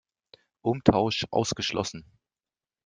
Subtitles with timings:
[0.63, 2.11] Umtausch ausgeschlossen!